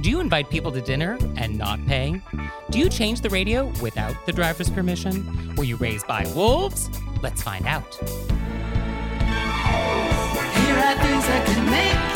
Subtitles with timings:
[0.00, 2.20] Do you invite people to dinner and not pay?
[2.70, 5.56] Do you change the radio without the driver's permission?
[5.56, 6.88] Were you raised by wolves?
[7.20, 7.92] Let's find out.
[7.94, 8.06] Here
[10.78, 12.07] are things that can make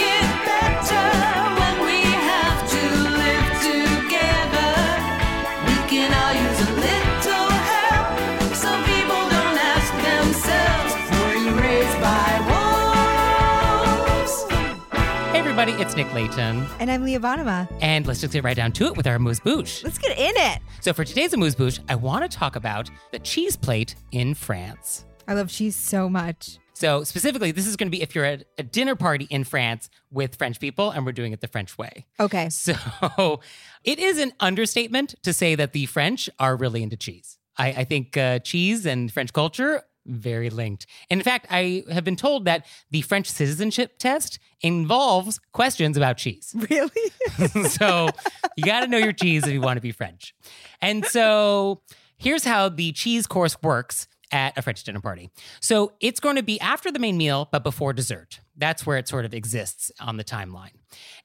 [15.63, 16.67] everybody, it's Nick Leighton.
[16.81, 17.69] And I'm Leah Bonnema.
[17.81, 19.85] And let's just get right down to it with our amuse bouche.
[19.85, 20.61] Let's get in it.
[20.81, 25.05] So for today's amuse bouche, I want to talk about the cheese plate in France.
[25.29, 26.59] I love cheese so much.
[26.75, 29.89] So specifically, this is going to be if you're at a dinner party in France
[30.11, 32.07] with French people and we're doing it the French way.
[32.19, 32.49] Okay.
[32.49, 32.75] So
[33.85, 37.39] it is an understatement to say that the French are really into cheese.
[37.57, 40.87] I, I think uh, cheese and French culture very linked.
[41.11, 46.17] And in fact, I have been told that the French citizenship test involves questions about
[46.17, 46.55] cheese.
[46.71, 47.13] Really?
[47.69, 48.09] so
[48.57, 50.35] you got to know your cheese if you want to be French.
[50.81, 51.83] And so
[52.17, 55.31] here's how the cheese course works at a French dinner party.
[55.61, 58.41] So it's going to be after the main meal, but before dessert.
[58.57, 60.73] That's where it sort of exists on the timeline.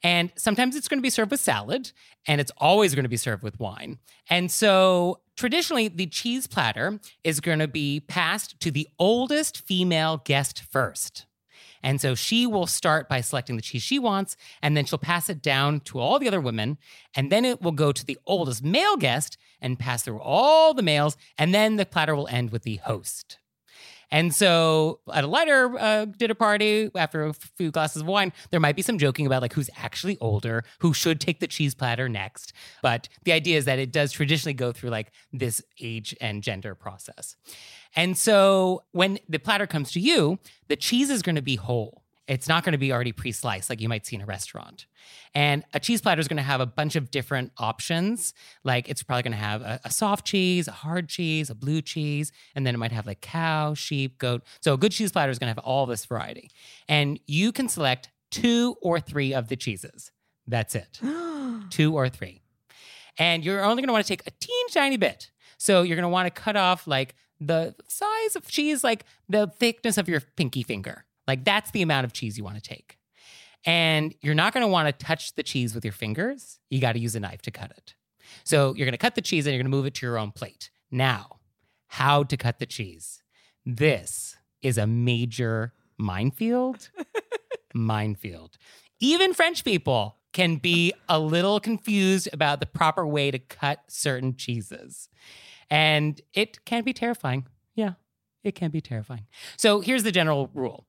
[0.02, 1.92] And sometimes it's going to be served with salad,
[2.26, 3.98] and it's always going to be served with wine.
[4.30, 10.22] And so traditionally, the cheese platter is going to be passed to the oldest female
[10.24, 11.26] guest first.
[11.82, 15.28] And so she will start by selecting the cheese she wants, and then she'll pass
[15.28, 16.78] it down to all the other women.
[17.14, 20.82] And then it will go to the oldest male guest and pass through all the
[20.82, 21.16] males.
[21.36, 23.38] And then the platter will end with the host.
[24.10, 28.60] And so at a lighter uh, dinner party, after a few glasses of wine, there
[28.60, 32.08] might be some joking about like who's actually older, who should take the cheese platter
[32.08, 32.52] next.
[32.82, 36.74] But the idea is that it does traditionally go through like this age and gender
[36.74, 37.36] process.
[37.96, 40.38] And so when the platter comes to you,
[40.68, 42.04] the cheese is going to be whole.
[42.28, 44.86] It's not going to be already pre sliced like you might see in a restaurant.
[45.34, 48.34] And a cheese platter is going to have a bunch of different options.
[48.64, 51.80] Like it's probably going to have a, a soft cheese, a hard cheese, a blue
[51.80, 54.42] cheese, and then it might have like cow, sheep, goat.
[54.60, 56.50] So a good cheese platter is going to have all this variety.
[56.86, 60.12] And you can select two or three of the cheeses.
[60.46, 61.00] That's it.
[61.70, 62.42] two or three.
[63.16, 65.30] And you're only going to want to take a teeny tiny bit.
[65.56, 69.46] So you're going to want to cut off like the size of cheese, like the
[69.46, 71.04] thickness of your pinky finger.
[71.26, 72.98] Like that's the amount of cheese you want to take.
[73.64, 76.58] And you're not going to want to touch the cheese with your fingers.
[76.70, 77.94] You got to use a knife to cut it.
[78.44, 80.18] So you're going to cut the cheese and you're going to move it to your
[80.18, 80.70] own plate.
[80.90, 81.38] Now,
[81.88, 83.22] how to cut the cheese.
[83.64, 86.90] This is a major minefield.
[87.74, 88.56] minefield.
[89.00, 94.36] Even French people can be a little confused about the proper way to cut certain
[94.36, 95.08] cheeses.
[95.70, 97.46] And it can be terrifying.
[97.74, 97.94] Yeah,
[98.42, 99.26] it can be terrifying.
[99.56, 100.86] So here's the general rule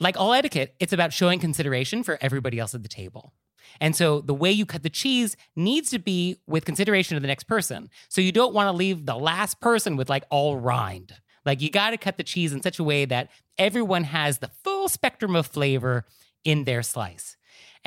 [0.00, 3.32] like all etiquette, it's about showing consideration for everybody else at the table.
[3.80, 7.28] And so the way you cut the cheese needs to be with consideration of the
[7.28, 7.90] next person.
[8.08, 11.14] So you don't want to leave the last person with like all rind.
[11.44, 14.50] Like you got to cut the cheese in such a way that everyone has the
[14.64, 16.04] full spectrum of flavor
[16.44, 17.36] in their slice.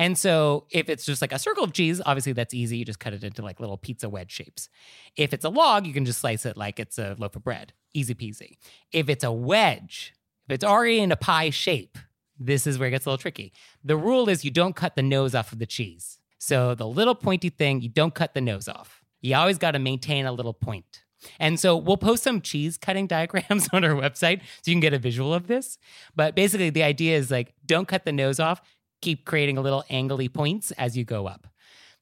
[0.02, 2.78] And so if it's just like a circle of cheese, obviously that's easy.
[2.78, 4.68] You just cut it into like little pizza wedge shapes.
[5.16, 7.72] If it's a log, you can just slice it like it's a loaf of bread.
[7.94, 8.56] Easy peasy.
[8.90, 10.12] If it's a wedge,
[10.48, 11.98] if it's already in a pie shape,
[12.36, 13.52] this is where it gets a little tricky.
[13.84, 16.18] The rule is you don't cut the nose off of the cheese.
[16.36, 19.04] So the little pointy thing, you don't cut the nose off.
[19.20, 21.04] You always got to maintain a little point.
[21.38, 24.94] And so we'll post some cheese cutting diagrams on our website so you can get
[24.94, 25.78] a visual of this.
[26.16, 28.60] But basically, the idea is like, don't cut the nose off,
[29.02, 31.46] keep creating a little angly points as you go up.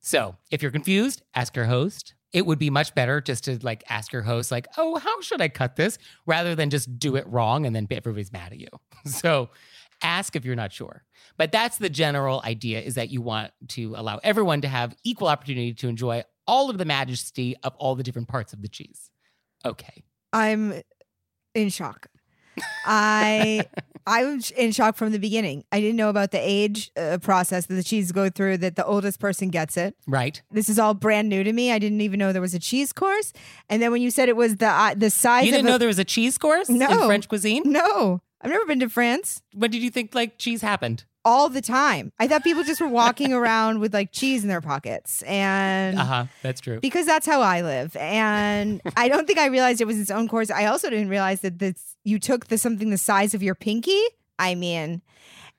[0.01, 2.15] So if you're confused, ask your host.
[2.33, 5.41] It would be much better just to like ask your host, like, oh, how should
[5.41, 5.99] I cut this?
[6.27, 8.69] Rather than just do it wrong and then everybody's mad at you.
[9.07, 9.49] So
[10.03, 11.05] ask if you're not sure.
[11.37, 15.29] But that's the general idea is that you want to allow everyone to have equal
[15.29, 19.11] opportunity to enjoy all of the majesty of all the different parts of the cheese.
[19.65, 20.03] Okay.
[20.33, 20.83] I'm
[21.55, 22.09] in shock.
[22.85, 23.65] I
[24.07, 25.65] I was in shock from the beginning.
[25.73, 28.59] I didn't know about the age uh, process that the cheese go through.
[28.59, 29.95] That the oldest person gets it.
[30.07, 30.41] Right.
[30.51, 31.71] This is all brand new to me.
[31.73, 33.33] I didn't even know there was a cheese course.
[33.69, 35.77] And then when you said it was the uh, the size You didn't of know
[35.77, 36.89] a, there was a cheese course No.
[36.91, 37.63] in French cuisine?
[37.67, 39.43] no, I've never been to France.
[39.55, 41.05] When did you think like cheese happened?
[41.25, 42.13] All the time.
[42.19, 46.05] I thought people just were walking around with like cheese in their pockets, and Uh
[46.05, 46.25] huh.
[46.43, 46.81] That's true.
[46.81, 47.95] because that's how I live.
[47.97, 50.51] And I don't think I realized it was its own course.
[50.51, 54.01] I also didn't realize that this you took the something the size of your pinky.
[54.39, 55.03] I mean,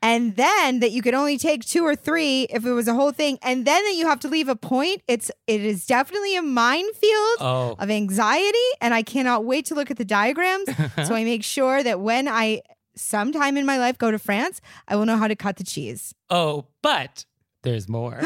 [0.01, 3.11] and then that you could only take two or three if it was a whole
[3.11, 5.03] thing, and then that you have to leave a point.
[5.07, 9.91] It's it is definitely a minefield Oh, of anxiety, and I cannot wait to look
[9.91, 10.69] at the diagrams.
[11.07, 12.61] so I make sure that when I
[12.95, 16.13] sometime in my life go to France, I will know how to cut the cheese.
[16.29, 17.25] oh, but
[17.63, 18.19] there's more.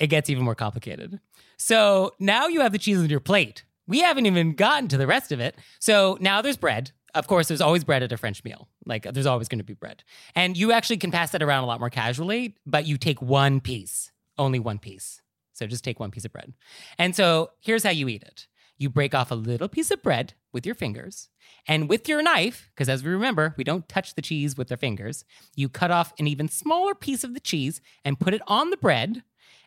[0.00, 1.20] it gets even more complicated.
[1.56, 3.64] So now you have the cheese on your plate.
[3.86, 5.56] We haven't even gotten to the rest of it.
[5.78, 6.92] So now there's bread.
[7.14, 8.68] Of course, there's always bread at a French meal.
[8.86, 10.02] Like there's always going to be bread.
[10.34, 13.60] And you actually can pass that around a lot more casually, but you take one
[13.60, 15.20] piece, only one piece.
[15.52, 16.54] So just take one piece of bread.
[16.98, 18.48] And so here's how you eat it
[18.78, 21.28] you break off a little piece of bread with your fingers,
[21.66, 24.76] and with your knife, because as we remember, we don't touch the cheese with our
[24.76, 25.24] fingers,
[25.56, 28.76] you cut off an even smaller piece of the cheese and put it on the
[28.76, 29.22] bread,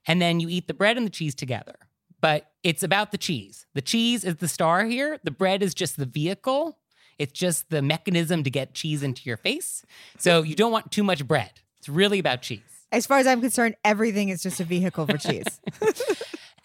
[0.08, 1.76] and then you eat the bread and the cheese together.
[2.22, 3.66] But it's about the cheese.
[3.74, 6.78] The cheese is the star here, the bread is just the vehicle.
[7.18, 9.86] It's just the mechanism to get cheese into your face.
[10.18, 11.52] So you don't want too much bread.
[11.78, 12.60] It's really about cheese.
[12.92, 15.62] As far as I'm concerned, everything is just a vehicle for cheese.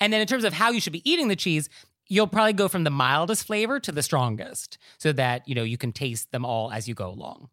[0.01, 1.69] And then in terms of how you should be eating the cheese,
[2.11, 5.79] you'll probably go from the mildest flavor to the strongest so that, you know, you
[5.79, 7.49] can taste them all as you go along.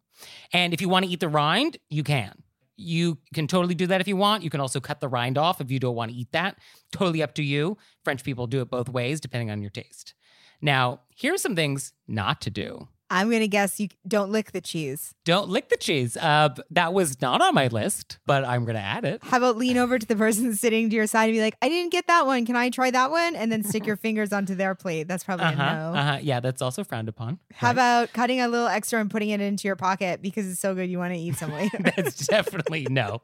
[0.52, 2.42] And if you want to eat the rind, you can.
[2.76, 4.42] You can totally do that if you want.
[4.42, 6.58] You can also cut the rind off if you don't want to eat that.
[6.92, 7.78] Totally up to you.
[8.04, 10.14] French people do it both ways depending on your taste.
[10.60, 12.88] Now, here's some things not to do.
[13.10, 15.14] I'm gonna guess you don't lick the cheese.
[15.24, 16.16] Don't lick the cheese.
[16.16, 19.22] Uh, that was not on my list, but I'm going to add it.
[19.22, 21.68] How about lean over to the person sitting to your side and be like, "I
[21.68, 22.44] didn't get that one.
[22.46, 25.08] Can I try that one?" And then stick your fingers onto their plate.
[25.08, 25.74] That's probably Uh a huh.
[25.74, 25.94] no.
[25.98, 26.18] Uh huh.
[26.22, 27.38] Yeah, that's also frowned upon.
[27.54, 27.72] How Right.
[27.72, 30.90] about cutting a little extra and putting it into your pocket because it's so good
[30.90, 31.78] you want to eat some later?
[31.78, 33.22] That's definitely no.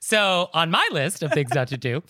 [0.00, 2.02] So, on my list of things not to do,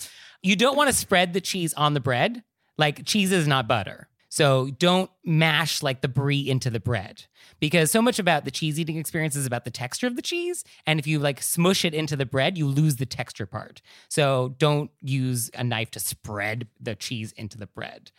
[0.43, 2.43] you don't want to spread the cheese on the bread.
[2.77, 4.09] Like, cheese is not butter.
[4.35, 7.27] So, don't mash like the brie into the bread
[7.61, 10.65] because so much about the cheese eating experience is about the texture of the cheese.
[10.89, 13.81] And if you like smush it into the bread, you lose the texture part.
[14.09, 18.11] So, don't use a knife to spread the cheese into the bread.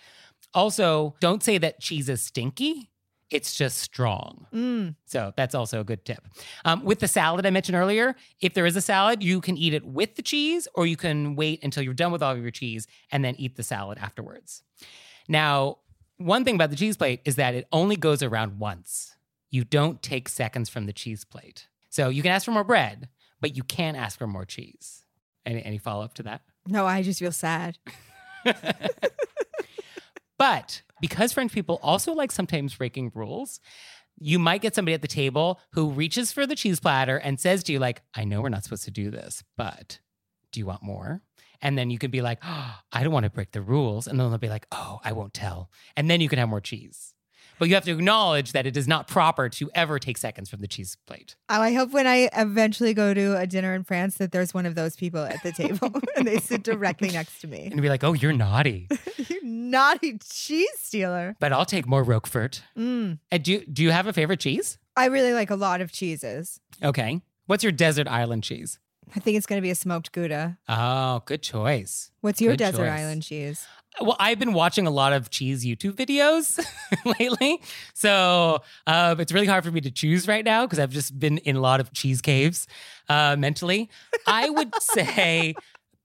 [0.53, 2.91] Also, don't say that cheese is stinky.
[3.29, 4.47] It's just strong.
[4.53, 4.95] Mm.
[5.07, 6.25] So that's also a good tip.
[6.63, 9.73] Um, with the salad I mentioned earlier, if there is a salad, you can eat
[9.73, 12.51] it with the cheese, or you can wait until you're done with all of your
[12.51, 14.63] cheese and then eat the salad afterwards.
[15.27, 15.79] Now,
[16.17, 19.15] one thing about the cheese plate is that it only goes around once.
[19.49, 21.67] You don't take seconds from the cheese plate.
[21.89, 25.05] So you can ask for more bread, but you can't ask for more cheese.
[25.45, 26.41] Any, any follow up to that?
[26.67, 27.77] No, I just feel sad.
[30.37, 33.59] But because French people also like sometimes breaking rules,
[34.17, 37.63] you might get somebody at the table who reaches for the cheese platter and says
[37.63, 39.99] to you, like, I know we're not supposed to do this, but
[40.51, 41.21] do you want more?
[41.61, 44.07] And then you can be like, oh, I don't want to break the rules.
[44.07, 45.69] And then they'll be like, oh, I won't tell.
[45.95, 47.13] And then you can have more cheese.
[47.57, 50.59] But you have to acknowledge that it is not proper to ever take seconds from
[50.59, 51.35] the cheese plate.
[51.49, 54.65] Oh, I hope when I eventually go to a dinner in France that there's one
[54.65, 57.69] of those people at the table and they sit directly next to me.
[57.71, 58.89] And be like, oh, you're naughty,
[59.29, 61.35] you naughty cheese stealer.
[61.39, 62.61] but I'll take more Roquefort.
[62.77, 63.19] Mm.
[63.31, 64.77] And do, do you have a favorite cheese?
[64.97, 66.59] I really like a lot of cheeses.
[66.83, 67.21] Okay.
[67.45, 68.79] What's your desert island cheese?
[69.15, 70.57] I think it's going to be a smoked Gouda.
[70.69, 72.11] Oh, good choice.
[72.21, 72.99] What's your Good desert choice.
[72.99, 73.65] island cheese?
[74.01, 76.59] Well, I've been watching a lot of cheese YouTube videos
[77.19, 77.61] lately.
[77.93, 81.37] So uh, it's really hard for me to choose right now because I've just been
[81.39, 82.67] in a lot of cheese caves
[83.07, 83.89] uh, mentally.
[84.27, 85.55] I would say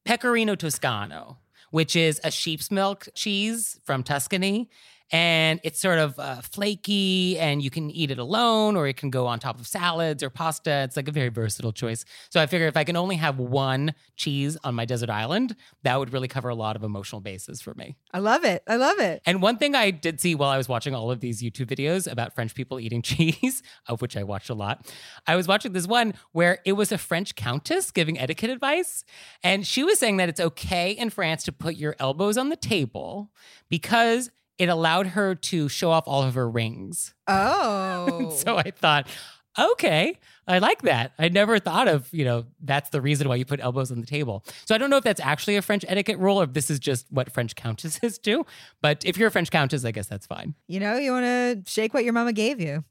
[0.04, 1.38] Pecorino Toscano,
[1.70, 4.70] which is a sheep's milk cheese from Tuscany.
[5.10, 9.10] And it's sort of uh, flaky, and you can eat it alone, or it can
[9.10, 10.82] go on top of salads or pasta.
[10.84, 12.04] It's like a very versatile choice.
[12.30, 15.98] So I figure if I can only have one cheese on my desert island, that
[15.98, 17.96] would really cover a lot of emotional bases for me.
[18.12, 18.62] I love it.
[18.68, 19.22] I love it.
[19.26, 22.10] And one thing I did see while I was watching all of these YouTube videos
[22.10, 24.86] about French people eating cheese, of which I watched a lot,
[25.26, 29.04] I was watching this one where it was a French countess giving etiquette advice.
[29.42, 32.56] And she was saying that it's okay in France to put your elbows on the
[32.56, 33.30] table
[33.68, 37.14] because it allowed her to show off all of her rings.
[37.32, 38.30] Oh.
[38.34, 39.06] So I thought,
[39.56, 41.12] okay, I like that.
[41.16, 44.06] I never thought of, you know, that's the reason why you put elbows on the
[44.06, 44.44] table.
[44.66, 46.80] So I don't know if that's actually a French etiquette rule or if this is
[46.80, 48.44] just what French countesses do.
[48.82, 50.54] But if you're a French countess, I guess that's fine.
[50.66, 52.82] you know, you want to shake what your mama gave you.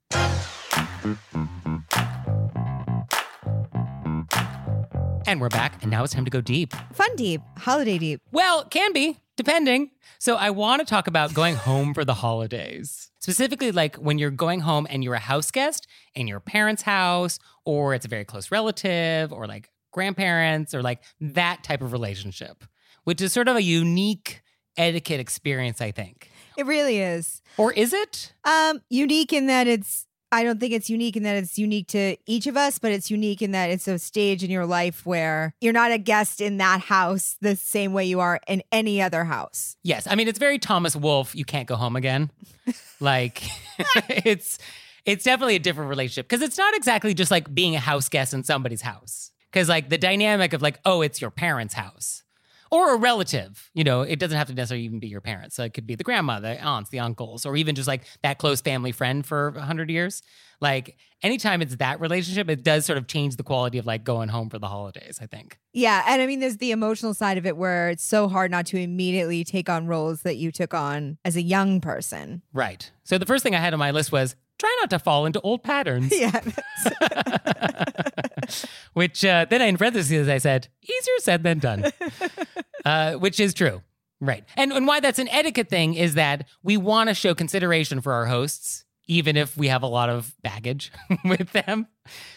[5.27, 6.73] And we're back, and now it's time to go deep.
[6.93, 8.21] Fun deep, holiday deep.
[8.31, 9.89] Well, can be, depending.
[10.17, 13.09] So I want to talk about going home for the holidays.
[13.21, 17.39] Specifically, like when you're going home and you're a house guest in your parents' house,
[17.63, 22.65] or it's a very close relative, or like grandparents, or like that type of relationship,
[23.05, 24.41] which is sort of a unique
[24.75, 26.29] etiquette experience, I think.
[26.57, 27.41] It really is.
[27.55, 28.33] Or is it?
[28.43, 32.15] Um, unique in that it's I don't think it's unique in that it's unique to
[32.25, 35.53] each of us, but it's unique in that it's a stage in your life where
[35.59, 39.23] you're not a guest in that house the same way you are in any other
[39.23, 39.75] house.
[39.83, 40.07] Yes.
[40.09, 42.29] I mean, it's very Thomas Wolfe, you can't go home again.
[42.99, 43.43] like
[44.09, 44.59] it's
[45.05, 48.33] it's definitely a different relationship because it's not exactly just like being a house guest
[48.33, 49.31] in somebody's house.
[49.51, 52.23] Cuz like the dynamic of like, oh, it's your parents' house.
[52.71, 55.55] Or a relative, you know, it doesn't have to necessarily even be your parents.
[55.55, 58.37] So it could be the grandma, the aunts, the uncles, or even just like that
[58.37, 60.21] close family friend for a hundred years.
[60.61, 64.29] Like anytime it's that relationship, it does sort of change the quality of like going
[64.29, 65.57] home for the holidays, I think.
[65.73, 68.65] Yeah, and I mean there's the emotional side of it where it's so hard not
[68.67, 72.41] to immediately take on roles that you took on as a young person.
[72.53, 72.91] Right.
[73.03, 75.39] So the first thing I had on my list was try not to fall into
[75.41, 76.11] old patterns.
[76.15, 76.39] Yeah.
[78.93, 81.85] which uh, then in parentheses I said easier said than done,
[82.89, 83.83] uh, which is true.
[84.19, 84.43] Right.
[84.57, 88.13] And, and why that's an etiquette thing is that we want to show consideration for
[88.13, 90.91] our hosts, even if we have a lot of baggage
[91.25, 91.87] with them.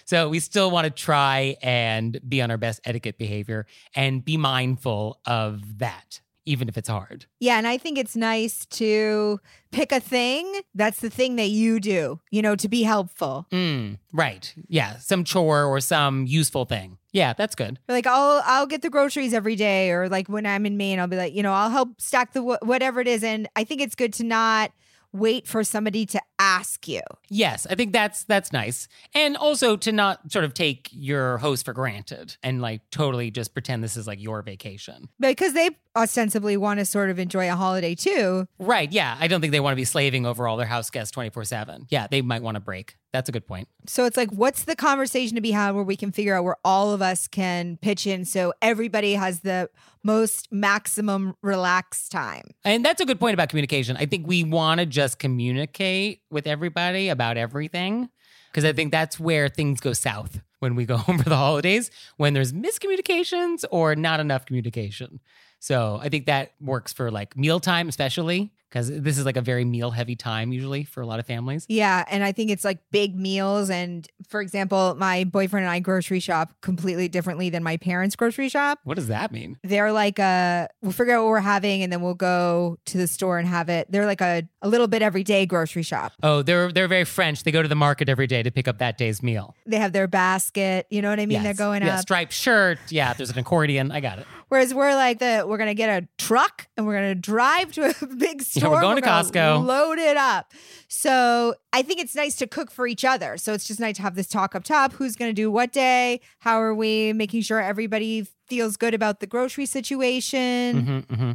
[0.04, 3.66] So we still want to try and be on our best etiquette behavior
[3.96, 7.26] and be mindful of that, even if it's hard.
[7.40, 11.80] Yeah, and I think it's nice to pick a thing that's the thing that you
[11.80, 13.46] do, you know, to be helpful.
[13.50, 14.54] Mm, right.
[14.68, 14.98] Yeah.
[14.98, 16.98] Some chore or some useful thing.
[17.12, 17.78] Yeah, that's good.
[17.88, 21.06] Like I'll I'll get the groceries every day, or like when I'm in Maine, I'll
[21.06, 23.22] be like, you know, I'll help stack the wh- whatever it is.
[23.22, 24.72] And I think it's good to not
[25.12, 27.02] wait for somebody to ask you.
[27.28, 28.88] Yes, I think that's that's nice.
[29.14, 33.52] And also to not sort of take your host for granted and like totally just
[33.52, 35.08] pretend this is like your vacation.
[35.20, 38.46] Because they ostensibly want to sort of enjoy a holiday too.
[38.58, 38.90] Right.
[38.90, 39.16] Yeah.
[39.18, 41.86] I don't think they want to be slaving over all their house guests 24 7.
[41.90, 42.06] Yeah.
[42.10, 42.96] They might want a break.
[43.12, 43.68] That's a good point.
[43.86, 46.56] So it's like, what's the conversation to be had where we can figure out where
[46.64, 49.68] all of us can pitch in so everybody has the
[50.02, 52.50] most maximum relaxed time?
[52.64, 53.96] And that's a good point about communication.
[53.98, 58.08] I think we want to just communicate with everybody about everything
[58.50, 61.90] because I think that's where things go south when we go home for the holidays,
[62.16, 65.20] when there's miscommunications or not enough communication.
[65.62, 69.64] So I think that works for like mealtime, especially because this is like a very
[69.64, 71.66] meal heavy time usually for a lot of families.
[71.68, 72.04] Yeah.
[72.10, 73.70] And I think it's like big meals.
[73.70, 78.48] And for example, my boyfriend and I grocery shop completely differently than my parents' grocery
[78.48, 78.80] shop.
[78.82, 79.56] What does that mean?
[79.62, 83.06] They're like a, we'll figure out what we're having and then we'll go to the
[83.06, 83.86] store and have it.
[83.88, 86.12] They're like a, a little bit every day grocery shop.
[86.22, 87.42] Oh, they're they're very French.
[87.42, 89.54] They go to the market every day to pick up that day's meal.
[89.66, 90.86] They have their basket.
[90.88, 91.42] You know what I mean?
[91.42, 92.00] They're going yeah, up.
[92.00, 92.78] striped shirt.
[92.88, 93.90] Yeah, there's an accordion.
[93.90, 94.26] I got it.
[94.48, 98.06] Whereas we're like the we're gonna get a truck and we're gonna drive to a
[98.16, 98.70] big store.
[98.70, 99.64] we're going to gonna Costco.
[99.64, 100.52] Load it up.
[100.88, 103.36] So I think it's nice to cook for each other.
[103.36, 104.92] So it's just nice to have this talk up top.
[104.92, 106.20] Who's gonna do what day?
[106.38, 111.04] How are we making sure everybody feels good about the grocery situation?
[111.08, 111.32] hmm hmm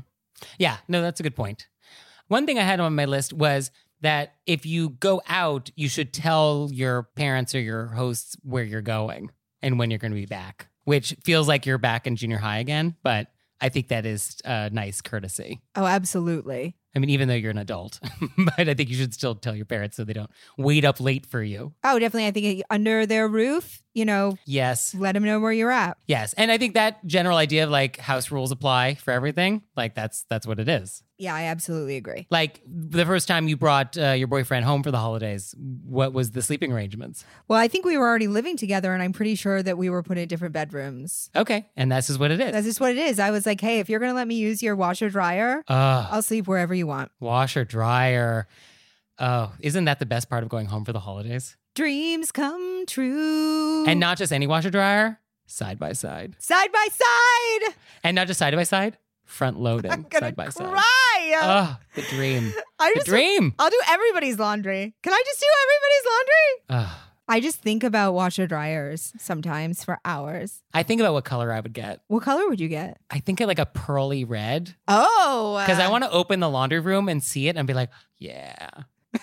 [0.58, 1.68] Yeah, no, that's a good point.
[2.28, 6.14] One thing I had on my list was that if you go out, you should
[6.14, 9.32] tell your parents or your hosts where you're going
[9.62, 12.60] and when you're going to be back, which feels like you're back in junior high
[12.60, 13.28] again, but
[13.60, 15.62] I think that is a nice courtesy.
[15.76, 16.76] Oh, absolutely.
[16.96, 18.00] I mean, even though you're an adult,
[18.38, 21.26] but I think you should still tell your parents so they don't wait up late
[21.26, 21.74] for you.
[21.84, 22.28] Oh, definitely.
[22.28, 24.94] I think under their roof, you know, Yes.
[24.96, 25.98] let them know where you're at.
[26.08, 26.34] Yes.
[26.34, 30.26] And I think that general idea of like house rules apply for everything, like that's
[30.30, 31.04] that's what it is.
[31.18, 32.28] Yeah, I absolutely agree.
[32.30, 36.32] Like the first time you brought uh, your boyfriend home for the holidays, what was
[36.32, 37.26] the sleeping arrangements?
[37.48, 40.04] Well, I think we were already living together, and I'm pretty sure that we were
[40.04, 41.32] put in different bedrooms.
[41.36, 42.52] Okay, and this is what it is.
[42.52, 43.20] That's just what it is.
[43.20, 46.08] I was like, hey, if you're going to let me use your washer dryer, Ugh.
[46.12, 47.12] I'll sleep wherever you want?
[47.20, 48.48] Washer, dryer.
[49.20, 51.58] Oh, isn't that the best part of going home for the holidays?
[51.74, 53.86] Dreams come true.
[53.88, 56.36] And not just any washer dryer, side by side.
[56.40, 57.74] side by side.
[58.04, 60.82] And not just side by side, front loading I'm gonna side by side.
[61.36, 62.54] Oh, the dream.
[62.80, 63.54] I The just dream.
[63.60, 64.96] I'll do everybody's laundry.
[65.04, 66.92] Can I just do everybody's laundry?
[66.92, 70.64] Oh, I just think about washer dryers sometimes for hours.
[70.74, 72.00] I think about what color I would get.
[72.08, 73.00] What color would you get?
[73.10, 77.10] I think like a pearly red Oh, because I want to open the laundry room
[77.10, 78.70] and see it and be like, yeah.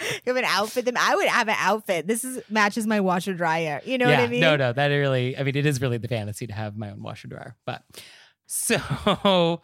[0.00, 0.84] you have an outfit.
[0.86, 2.06] Then I would have an outfit.
[2.06, 3.82] This is matches my washer dryer.
[3.84, 4.40] You know yeah, what I mean?
[4.40, 7.02] no, no, that really, I mean, it is really the fantasy to have my own
[7.02, 7.56] washer dryer.
[7.66, 7.82] But
[8.46, 9.60] so,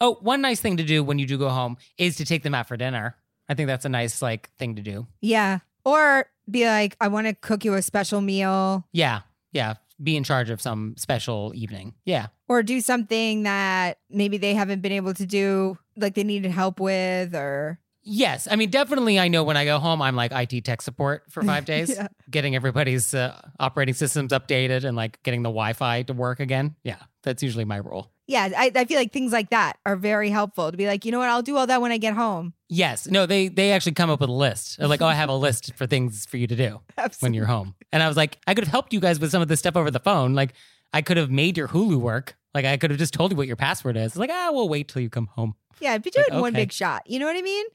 [0.00, 2.54] oh, one nice thing to do when you do go home is to take them
[2.54, 3.16] out for dinner.
[3.48, 5.06] I think that's a nice like thing to do.
[5.20, 5.58] Yeah.
[5.84, 8.84] Or be like, I want to cook you a special meal.
[8.92, 9.20] Yeah,
[9.52, 9.74] yeah.
[10.02, 11.94] Be in charge of some special evening.
[12.04, 16.50] Yeah, Or do something that maybe they haven't been able to do, like they needed
[16.52, 19.18] help with, or Yes, I mean definitely.
[19.18, 22.08] I know when I go home, I'm like IT tech support for five days, Yeah.
[22.30, 26.76] getting everybody's uh, operating systems updated and like getting the Wi-Fi to work again.
[26.84, 28.10] Yeah, that's usually my role.
[28.28, 31.10] Yeah, I, I feel like things like that are very helpful to be like, you
[31.10, 32.52] know what, I'll do all that when I get home.
[32.68, 34.78] Yes, no, they they actually come up with a list.
[34.78, 36.80] They're like, oh, I have a list for things for you to do
[37.20, 39.42] when you're home, and I was like, I could have helped you guys with some
[39.42, 40.34] of this stuff over the phone.
[40.34, 40.52] Like,
[40.92, 42.36] I could have made your Hulu work.
[42.54, 44.16] Like, I could have just told you what your password is.
[44.16, 45.54] Like, ah, we'll wait till you come home.
[45.80, 47.02] Yeah, but do it Like, in one big shot.
[47.06, 47.66] You know what I mean?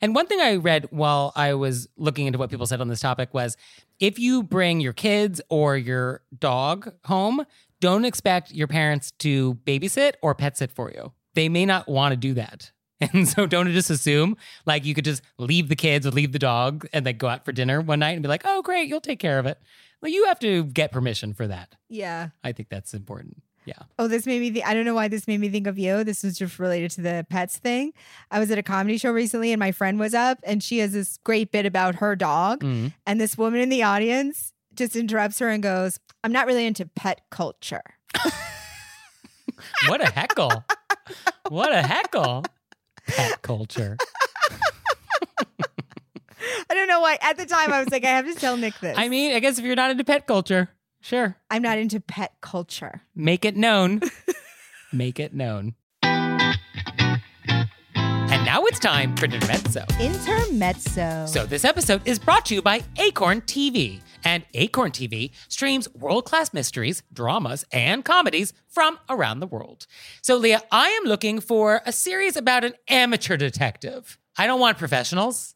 [0.00, 3.00] And one thing I read while I was looking into what people said on this
[3.00, 3.56] topic was
[4.00, 7.46] if you bring your kids or your dog home,
[7.84, 11.12] don't expect your parents to babysit or pet sit for you.
[11.34, 12.70] They may not want to do that.
[13.12, 16.38] And so don't just assume like you could just leave the kids or leave the
[16.38, 19.02] dog and then go out for dinner one night and be like, oh, great, you'll
[19.02, 19.58] take care of it.
[20.00, 21.74] Well, you have to get permission for that.
[21.90, 22.28] Yeah.
[22.42, 23.42] I think that's important.
[23.66, 23.82] Yeah.
[23.98, 24.66] Oh, this made me think.
[24.66, 26.02] I don't know why this made me think of you.
[26.02, 27.92] This was just related to the pets thing.
[28.30, 30.92] I was at a comedy show recently and my friend was up and she has
[30.92, 32.62] this great bit about her dog.
[32.62, 32.94] Mm.
[33.06, 36.86] And this woman in the audience just interrupts her and goes, I'm not really into
[36.86, 37.82] pet culture.
[39.88, 40.64] What a heckle.
[41.48, 42.44] what a heckle.
[43.06, 43.96] Pet culture.
[46.70, 47.18] I don't know why.
[47.20, 48.96] At the time, I was like, I have to tell Nick this.
[48.98, 50.68] I mean, I guess if you're not into pet culture,
[51.00, 51.36] sure.
[51.50, 53.02] I'm not into pet culture.
[53.14, 54.00] Make it known.
[54.92, 55.74] Make it known.
[56.02, 56.56] And
[58.44, 59.84] now it's time for Intermezzo.
[60.00, 61.26] Intermezzo.
[61.26, 64.00] So this episode is brought to you by Acorn TV.
[64.24, 69.86] And Acorn TV streams world-class mysteries, dramas, and comedies from around the world.
[70.22, 74.18] So Leah, I am looking for a series about an amateur detective.
[74.36, 75.54] I don't want professionals.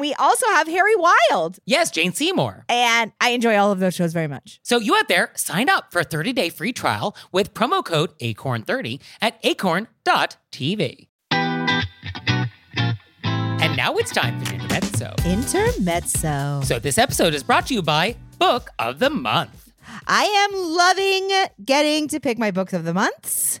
[0.00, 1.58] we also have Harry Wild.
[1.66, 2.64] yes, Jane Seymour.
[2.68, 4.60] And I enjoy all of those shows very much.
[4.62, 9.00] So you out there, sign up for a 30-day free trial with promo code ACORN30
[9.20, 11.08] at acorn.tv.
[13.58, 15.14] And now it's time for Intermezzo.
[15.24, 16.60] Intermezzo.
[16.64, 19.72] So this episode is brought to you by Book of the Month.
[20.06, 21.30] I am loving
[21.64, 23.60] getting to pick my books of the months.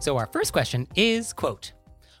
[0.00, 1.72] So our first question is, quote,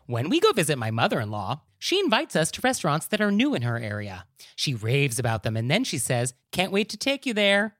[0.04, 3.62] when we go visit my mother-in-law, she invites us to restaurants that are new in
[3.62, 4.26] her area.
[4.54, 7.78] She raves about them and then she says, "Can't wait to take you there."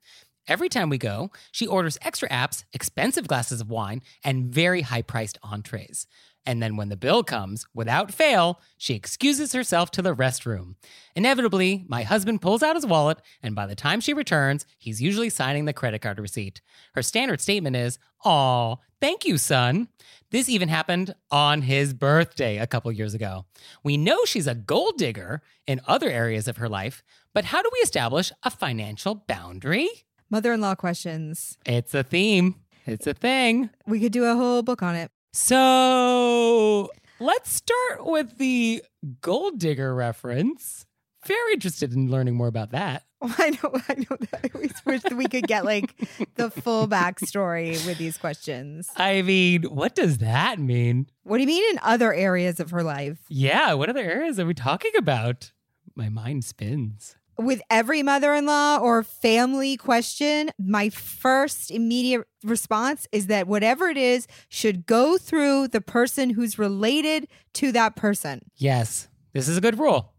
[0.48, 5.36] Every time we go, she orders extra apps, expensive glasses of wine, and very high-priced
[5.42, 6.06] entrees.
[6.50, 10.74] And then when the bill comes, without fail, she excuses herself to the restroom.
[11.14, 15.30] Inevitably, my husband pulls out his wallet, and by the time she returns, he's usually
[15.30, 16.60] signing the credit card receipt.
[16.96, 19.86] Her standard statement is, Aw, thank you, son.
[20.32, 23.44] This even happened on his birthday a couple years ago.
[23.84, 27.70] We know she's a gold digger in other areas of her life, but how do
[27.72, 29.88] we establish a financial boundary?
[30.28, 31.58] Mother in law questions.
[31.64, 33.70] It's a theme, it's a thing.
[33.86, 35.12] We could do a whole book on it.
[35.32, 36.90] So
[37.20, 38.82] let's start with the
[39.20, 40.86] gold digger reference.
[41.26, 43.04] Very interested in learning more about that.
[43.22, 44.40] I know, I know that.
[44.44, 45.94] I always wish that we could get like
[46.36, 48.88] the full backstory with these questions.
[48.96, 51.06] I mean, what does that mean?
[51.22, 53.18] What do you mean in other areas of her life?
[53.28, 55.52] Yeah, what other areas are we talking about?
[55.94, 57.16] My mind spins.
[57.40, 63.88] With every mother in law or family question, my first immediate response is that whatever
[63.88, 68.50] it is should go through the person who's related to that person.
[68.56, 70.12] Yes, this is a good rule.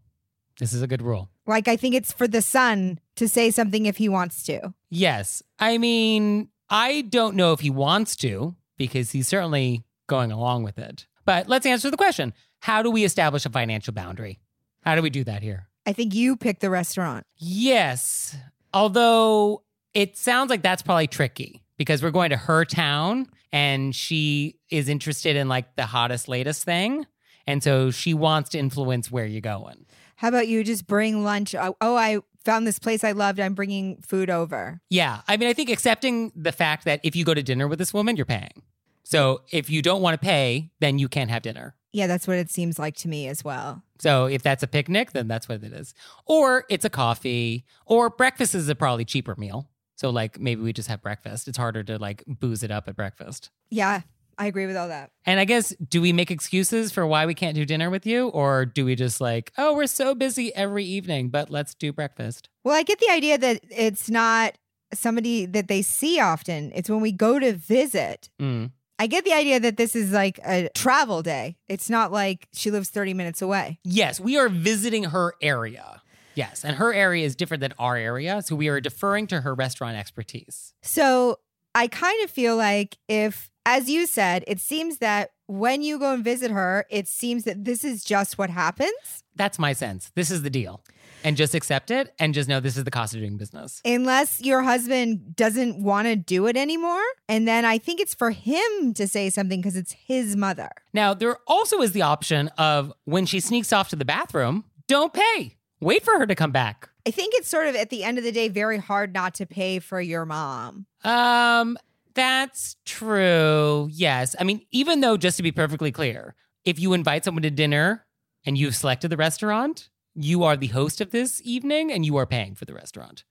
[0.58, 1.30] This is a good rule.
[1.46, 4.74] Like, I think it's for the son to say something if he wants to.
[4.90, 5.44] Yes.
[5.60, 10.76] I mean, I don't know if he wants to because he's certainly going along with
[10.76, 11.06] it.
[11.24, 12.32] But let's answer the question
[12.62, 14.40] How do we establish a financial boundary?
[14.82, 15.68] How do we do that here?
[15.86, 17.26] I think you pick the restaurant.
[17.36, 18.36] Yes.
[18.72, 19.62] Although
[19.94, 24.88] it sounds like that's probably tricky because we're going to her town and she is
[24.88, 27.06] interested in like the hottest, latest thing.
[27.46, 29.84] And so she wants to influence where you're going.
[30.16, 31.54] How about you just bring lunch?
[31.54, 33.40] Oh, oh, I found this place I loved.
[33.40, 34.80] I'm bringing food over.
[34.88, 35.22] Yeah.
[35.26, 37.92] I mean, I think accepting the fact that if you go to dinner with this
[37.92, 38.62] woman, you're paying.
[39.02, 41.74] So if you don't want to pay, then you can't have dinner.
[41.92, 43.82] Yeah, that's what it seems like to me as well.
[44.02, 45.94] So if that's a picnic, then that's what it is.
[46.26, 49.68] Or it's a coffee, or breakfast is a probably cheaper meal.
[49.94, 51.46] So like maybe we just have breakfast.
[51.46, 53.50] It's harder to like booze it up at breakfast.
[53.70, 54.00] Yeah,
[54.36, 55.12] I agree with all that.
[55.24, 58.26] And I guess do we make excuses for why we can't do dinner with you
[58.30, 62.48] or do we just like, oh, we're so busy every evening, but let's do breakfast.
[62.64, 64.58] Well, I get the idea that it's not
[64.92, 66.72] somebody that they see often.
[66.74, 68.30] It's when we go to visit.
[68.40, 68.72] Mm.
[69.02, 71.56] I get the idea that this is like a travel day.
[71.68, 73.80] It's not like she lives 30 minutes away.
[73.82, 76.00] Yes, we are visiting her area.
[76.36, 79.56] Yes, and her area is different than our area, so we are deferring to her
[79.56, 80.72] restaurant expertise.
[80.82, 81.40] So
[81.74, 86.14] I kind of feel like if, as you said, it seems that when you go
[86.14, 89.24] and visit her, it seems that this is just what happens.
[89.34, 90.12] That's my sense.
[90.14, 90.80] This is the deal.
[91.24, 93.80] And just accept it and just know this is the cost of doing business.
[93.84, 97.02] Unless your husband doesn't want to do it anymore.
[97.28, 100.70] And then I think it's for him to say something because it's his mother.
[100.92, 105.12] Now, there also is the option of when she sneaks off to the bathroom, don't
[105.12, 105.56] pay.
[105.80, 106.90] Wait for her to come back.
[107.06, 109.46] I think it's sort of at the end of the day very hard not to
[109.46, 110.86] pay for your mom.
[111.02, 111.76] Um,
[112.14, 113.88] that's true.
[113.90, 114.36] Yes.
[114.38, 118.06] I mean, even though, just to be perfectly clear, if you invite someone to dinner
[118.44, 122.26] and you've selected the restaurant, you are the host of this evening and you are
[122.26, 123.24] paying for the restaurant.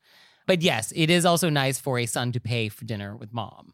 [0.48, 3.74] But yes, it is also nice for a son to pay for dinner with mom.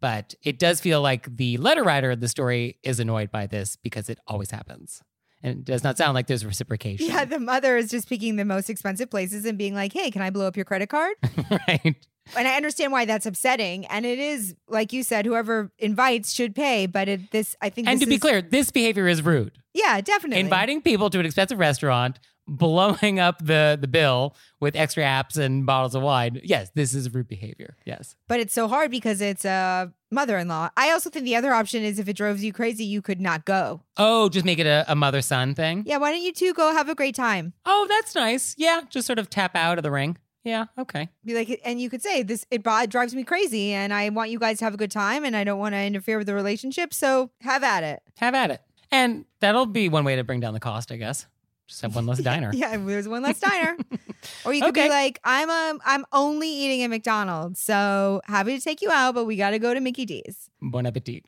[0.00, 3.76] But it does feel like the letter writer of the story is annoyed by this
[3.76, 5.02] because it always happens.
[5.42, 7.06] And it does not sound like there's reciprocation.
[7.06, 10.22] Yeah, the mother is just picking the most expensive places and being like, hey, can
[10.22, 11.14] I blow up your credit card?
[11.68, 11.96] right.
[12.36, 13.86] And I understand why that's upsetting.
[13.86, 16.86] And it is, like you said, whoever invites should pay.
[16.86, 19.58] But it, this, I think, And to be is- clear, this behavior is rude.
[19.74, 20.40] yeah, definitely.
[20.40, 25.64] Inviting people to an expensive restaurant, blowing up the, the bill with extra apps and
[25.64, 26.40] bottles of wine.
[26.44, 27.76] Yes, this is rude behavior.
[27.86, 28.16] Yes.
[28.28, 30.68] But it's so hard because it's a mother in law.
[30.76, 33.44] I also think the other option is if it drove you crazy, you could not
[33.46, 33.80] go.
[33.96, 35.84] Oh, just make it a, a mother son thing?
[35.86, 37.54] Yeah, why don't you two go have a great time?
[37.64, 38.54] Oh, that's nice.
[38.58, 40.18] Yeah, just sort of tap out of the ring.
[40.44, 41.08] Yeah, okay.
[41.24, 42.44] Be like, and you could say this.
[42.50, 45.24] It, it drives me crazy, and I want you guys to have a good time,
[45.24, 46.92] and I don't want to interfere with the relationship.
[46.92, 48.02] So have at it.
[48.18, 48.60] Have at it.
[48.90, 51.26] And that'll be one way to bring down the cost, I guess.
[51.66, 52.50] Just have one less diner.
[52.54, 53.76] Yeah, there's one less diner.
[54.44, 54.84] or you could Okay.
[54.84, 59.14] be like, I'm um, I'm only eating at McDonald's, so happy to take you out,
[59.14, 60.50] but we got to go to Mickey D's.
[60.60, 61.24] Bon appetit.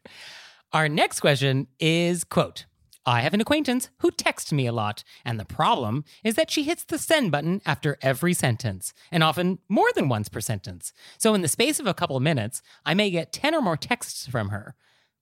[0.75, 2.67] Our next question is quote,
[3.09, 6.65] I have an acquaintance who texts me a lot, and the problem is that she
[6.65, 10.93] hits the send button after every sentence, and often more than once per sentence.
[11.17, 13.77] So in the space of a couple of minutes, I may get 10 or more
[13.77, 14.75] texts from her.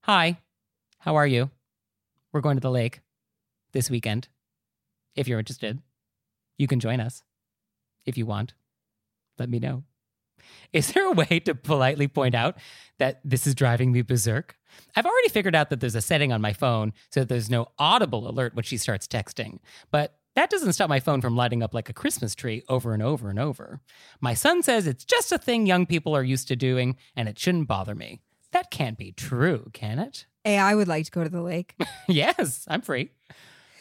[0.04, 0.38] Hi,
[1.00, 1.50] how are you?
[2.32, 3.00] We're going to the lake
[3.72, 4.28] this weekend.
[5.14, 5.82] If you're interested,
[6.56, 7.22] you can join us.
[8.06, 8.54] If you want,
[9.38, 9.84] let me know.
[10.72, 12.56] Is there a way to politely point out
[12.98, 14.56] that this is driving me berserk?
[14.96, 17.68] I've already figured out that there's a setting on my phone so that there's no
[17.78, 19.58] audible alert when she starts texting,
[19.90, 23.02] but that doesn't stop my phone from lighting up like a Christmas tree over and
[23.02, 23.80] over and over.
[24.20, 27.38] My son says it's just a thing young people are used to doing and it
[27.38, 28.20] shouldn't bother me.
[28.50, 30.26] That can't be true, can it?
[30.44, 31.74] Hey, I would like to go to the lake.
[32.08, 33.10] yes, I'm free.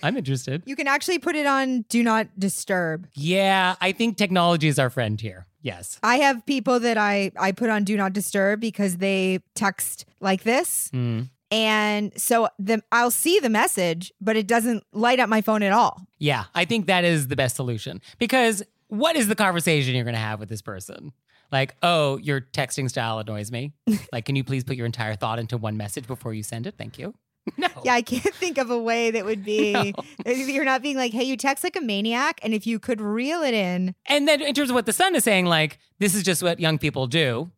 [0.03, 0.61] I'm interested.
[0.65, 3.07] You can actually put it on do not disturb.
[3.15, 5.47] Yeah, I think technology is our friend here.
[5.61, 5.97] Yes.
[6.03, 10.43] I have people that I I put on do not disturb because they text like
[10.43, 10.91] this.
[10.93, 11.29] Mm.
[11.51, 15.71] And so the I'll see the message, but it doesn't light up my phone at
[15.71, 16.01] all.
[16.19, 20.15] Yeah, I think that is the best solution because what is the conversation you're going
[20.15, 21.13] to have with this person?
[21.51, 23.73] Like, oh, your texting style annoys me.
[24.11, 26.75] like, can you please put your entire thought into one message before you send it?
[26.77, 27.13] Thank you.
[27.58, 27.67] No.
[27.84, 29.73] Yeah, I can't think of a way that would be
[30.25, 30.32] No.
[30.32, 33.41] you're not being like, hey, you text like a maniac, and if you could reel
[33.43, 36.23] it in, And then in terms of what the son is saying, like, this is
[36.23, 37.51] just what young people do.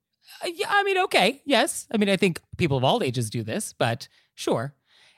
[0.43, 1.87] Uh, yeah, I mean, okay, yes.
[1.93, 4.73] I mean, I think people of all ages do this, but sure.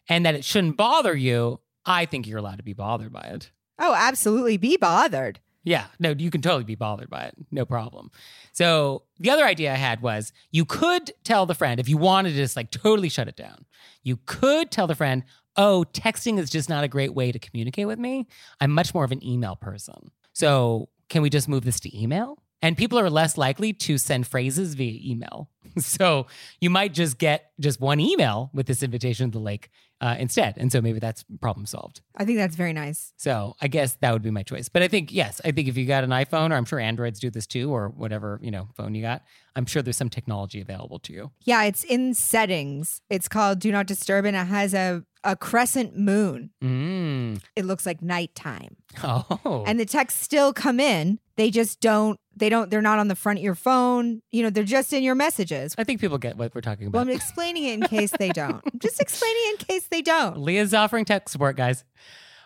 [0.10, 1.60] And that it shouldn't bother you.
[1.86, 3.51] I think you're allowed to be bothered by it.
[3.80, 5.39] oh, absolutely, be bothered.
[5.67, 7.36] Yeah, no, you can totally be bothered by it.
[7.51, 8.10] No problem.
[8.53, 12.30] So the other idea I had was you could tell the friend if you wanted
[12.30, 13.65] to just like totally shut it down.
[14.01, 15.25] You could tell the friend,
[15.58, 18.27] oh, texting is just not a great way to communicate with me.
[18.62, 20.12] I'm much more of an email person.
[20.32, 22.38] So can we just move this to email?
[22.61, 25.49] And people are less likely to send phrases via email.
[25.79, 26.25] So
[26.59, 29.69] you might just get just one email with this invitation to the lake
[30.01, 30.55] uh, instead.
[30.57, 32.01] And so maybe that's problem solved.
[32.15, 33.13] I think that's very nice.
[33.17, 34.69] So I guess that would be my choice.
[34.69, 37.19] But I think yes, I think if you got an iPhone, or I'm sure Androids
[37.19, 39.23] do this too, or whatever you know phone you got,
[39.55, 41.31] I'm sure there's some technology available to you.
[41.43, 43.01] Yeah, it's in settings.
[43.09, 46.51] It's called do not disturb, and it has a a crescent moon.
[46.63, 47.41] Mm.
[47.55, 48.77] It looks like nighttime.
[49.03, 53.08] Oh, and the texts still come in they just don't they don't they're not on
[53.08, 56.17] the front of your phone you know they're just in your messages I think people
[56.17, 57.12] get what we're talking well about.
[57.12, 60.38] i'm explaining it in case they don't I'm just explaining it in case they don't
[60.39, 61.84] Leah's offering tech support, guys.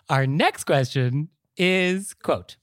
[0.09, 2.57] Our next question is quote.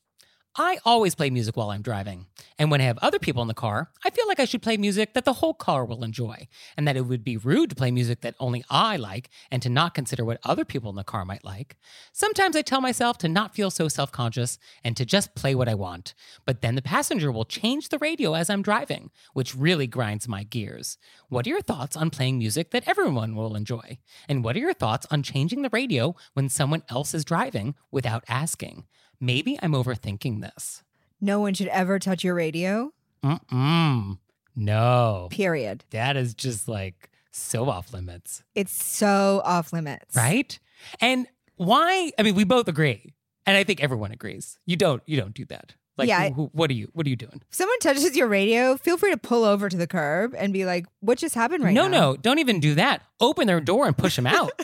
[0.61, 2.27] I always play music while I'm driving.
[2.59, 4.77] And when I have other people in the car, I feel like I should play
[4.77, 7.93] music that the whole car will enjoy, and that it would be rude to play
[7.93, 11.25] music that only I like and to not consider what other people in the car
[11.25, 11.77] might like.
[12.13, 15.69] Sometimes I tell myself to not feel so self conscious and to just play what
[15.69, 16.15] I want.
[16.45, 20.43] But then the passenger will change the radio as I'm driving, which really grinds my
[20.43, 20.99] gears.
[21.29, 23.99] What are your thoughts on playing music that everyone will enjoy?
[24.29, 28.25] And what are your thoughts on changing the radio when someone else is driving without
[28.29, 28.87] asking?
[29.21, 30.83] Maybe I'm overthinking this.
[31.21, 32.93] no one should ever touch your radio
[33.25, 34.19] Mm-mm.
[34.55, 35.29] No.
[35.31, 40.59] period That is just like so off limits, it's so off limits right?
[41.01, 41.27] And
[41.57, 42.13] why?
[42.19, 43.15] I mean, we both agree.
[43.47, 44.59] And I think everyone agrees.
[44.67, 45.75] You don't you don't do that.
[45.97, 47.43] Like Yeah, I- wh- what are you what are you doing?
[47.49, 50.65] if someone touches your radio feel free to pull over to the curb and be
[50.65, 53.03] like what just happened right no, now no, don't even do that.
[53.21, 54.53] Open their door and push them out.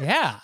[0.00, 0.40] yeah.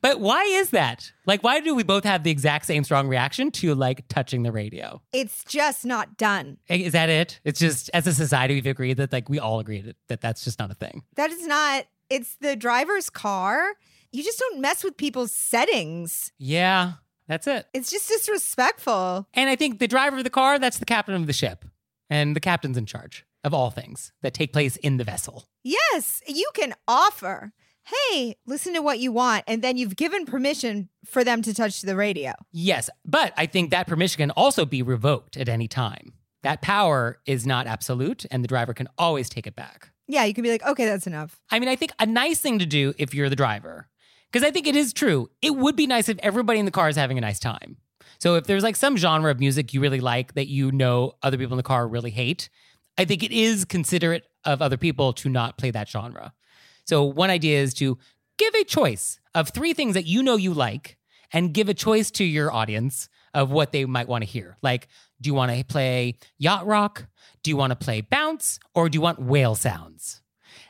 [0.00, 1.12] But why is that?
[1.26, 4.52] Like, why do we both have the exact same strong reaction to like touching the
[4.52, 5.00] radio?
[5.12, 7.40] it's just not done Is that it?
[7.44, 10.44] It's just as a society we've agreed that like we all agreed that, that that's
[10.44, 11.02] just not a thing.
[11.16, 13.74] that is not it's the driver's car
[14.12, 16.92] you just don't mess with people's settings Yeah,
[17.26, 17.66] that's it.
[17.74, 21.26] it's just disrespectful And I think the driver of the car, that's the captain of
[21.26, 21.64] the ship.
[22.10, 25.46] And the captain's in charge of all things that take place in the vessel.
[25.62, 27.52] Yes, you can offer,
[27.88, 29.44] hey, listen to what you want.
[29.46, 32.32] And then you've given permission for them to touch the radio.
[32.52, 36.12] Yes, but I think that permission can also be revoked at any time.
[36.42, 39.90] That power is not absolute, and the driver can always take it back.
[40.06, 41.40] Yeah, you can be like, okay, that's enough.
[41.50, 43.88] I mean, I think a nice thing to do if you're the driver,
[44.30, 46.88] because I think it is true, it would be nice if everybody in the car
[46.88, 47.76] is having a nice time.
[48.20, 51.36] So if there's like some genre of music you really like that you know other
[51.38, 52.48] people in the car really hate,
[52.96, 56.32] I think it is considerate of other people to not play that genre.
[56.88, 57.98] So one idea is to
[58.38, 60.96] give a choice of three things that you know you like
[61.30, 64.56] and give a choice to your audience of what they might want to hear.
[64.62, 64.88] Like,
[65.20, 67.06] do you want to play yacht rock?
[67.42, 68.58] Do you want to play bounce?
[68.74, 70.22] Or do you want whale sounds?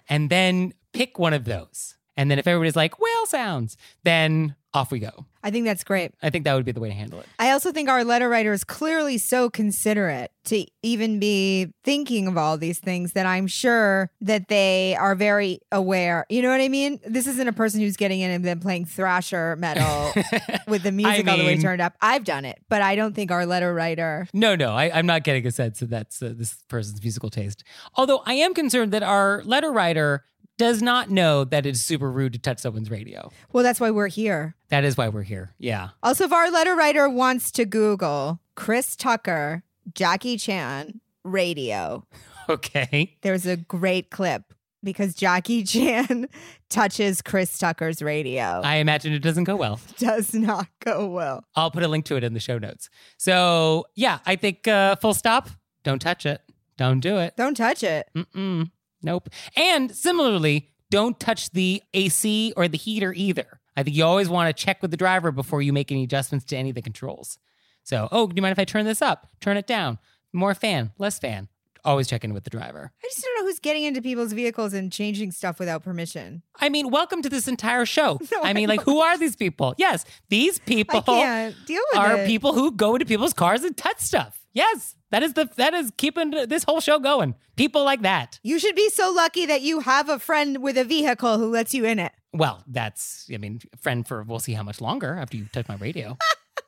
[0.08, 1.96] And then pick one of those.
[2.16, 5.26] And then if everybody's like, whale sounds, then off we go.
[5.42, 6.12] I think that's great.
[6.22, 7.26] I think that would be the way to handle it.
[7.38, 12.36] I also think our letter writer is clearly so considerate to even be thinking of
[12.36, 16.26] all these things that I'm sure that they are very aware.
[16.28, 17.00] You know what I mean?
[17.06, 20.12] This isn't a person who's getting in and then playing thrasher metal
[20.66, 21.94] with the music all the way mean- turned up.
[22.02, 24.26] I've done it, but I don't think our letter writer.
[24.34, 27.64] No, no, I, I'm not getting a sense that that's uh, this person's musical taste.
[27.94, 30.24] Although I am concerned that our letter writer
[30.58, 33.30] does not know that it's super rude to touch someone's radio.
[33.52, 34.54] Well, that's why we're here.
[34.68, 35.54] That is why we're here.
[35.58, 35.90] Yeah.
[36.02, 39.62] Also, if our letter writer wants to Google Chris Tucker,
[39.94, 42.04] Jackie Chan, radio,
[42.50, 43.16] Okay.
[43.22, 44.42] there's a great clip
[44.82, 46.28] because Jackie Chan
[46.70, 48.60] touches Chris Tucker's radio.
[48.64, 49.80] I imagine it doesn't go well.
[49.98, 51.44] Does not go well.
[51.56, 52.88] I'll put a link to it in the show notes.
[53.16, 55.50] So, yeah, I think uh, full stop.
[55.82, 56.40] Don't touch it.
[56.76, 57.34] Don't do it.
[57.36, 58.08] Don't touch it.
[58.16, 58.70] Mm-mm.
[59.02, 59.28] Nope.
[59.56, 63.60] And similarly, don't touch the AC or the heater either.
[63.76, 66.44] I think you always want to check with the driver before you make any adjustments
[66.46, 67.38] to any of the controls.
[67.84, 69.28] So, oh, do you mind if I turn this up?
[69.40, 69.98] Turn it down.
[70.32, 71.48] More fan, less fan.
[71.84, 72.92] Always check in with the driver.
[73.02, 76.42] I just don't know who's getting into people's vehicles and changing stuff without permission.
[76.56, 78.18] I mean, welcome to this entire show.
[78.32, 79.74] No, I I mean, like, who are these people?
[79.78, 82.26] Yes, these people I can't deal with are it.
[82.26, 84.37] people who go into people's cars and touch stuff.
[84.52, 87.34] Yes, that is the that is keeping this whole show going.
[87.56, 88.40] People like that.
[88.42, 91.74] You should be so lucky that you have a friend with a vehicle who lets
[91.74, 92.12] you in it.
[92.32, 95.76] Well, that's I mean, friend for we'll see how much longer after you touch my
[95.76, 96.16] radio.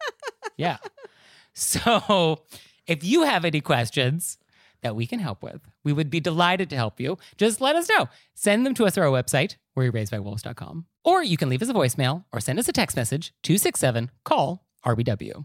[0.57, 0.79] yeah.
[1.53, 2.43] So,
[2.87, 4.39] if you have any questions
[4.83, 7.19] that we can help with, we would be delighted to help you.
[7.37, 8.09] Just let us know.
[8.35, 10.87] Send them to us through our website, wereraisedbywolves.com.
[11.05, 14.65] Or you can leave us a voicemail or send us a text message 267 call
[14.85, 15.45] RBW.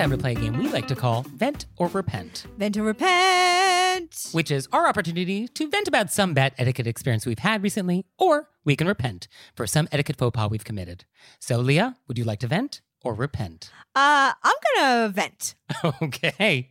[0.00, 4.28] Time to play a game we like to call Vent or Repent, Vent or repent.
[4.32, 8.48] which is our opportunity to vent about some bad etiquette experience we've had recently, or
[8.64, 11.04] we can repent for some etiquette faux pas we've committed.
[11.38, 13.70] So, Leah, would you like to vent or repent?
[13.94, 15.54] Uh, I'm gonna vent.
[16.02, 16.70] okay.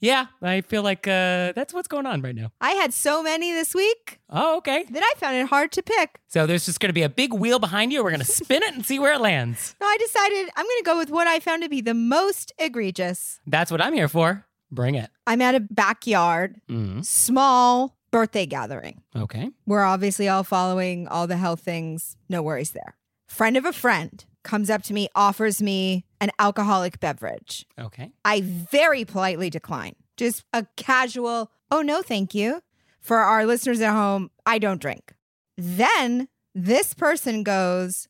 [0.00, 2.52] Yeah, I feel like uh, that's what's going on right now.
[2.60, 4.84] I had so many this week Oh, okay.
[4.90, 6.18] that I found it hard to pick.
[6.26, 8.02] So there's just going to be a big wheel behind you.
[8.02, 9.76] We're going to spin it and see where it lands.
[9.80, 13.40] No, I decided I'm gonna go with what I found to be the most egregious.
[13.46, 14.46] That's what I'm here for.
[14.70, 15.10] Bring it.
[15.26, 19.02] I'm at a backyard, Mm, small birthday gathering.
[19.14, 19.50] okay.
[19.66, 22.16] We're obviously all following all the health things.
[22.28, 22.96] No worries there.
[23.28, 27.66] Friend of a friend comes up to me, offers me an alcoholic beverage.
[27.78, 28.10] Okay.
[28.24, 29.94] I very politely decline.
[30.16, 32.62] Just a casual, oh, no, thank you.
[33.00, 35.14] For our listeners at home, I don't drink.
[35.56, 38.08] Then this person goes,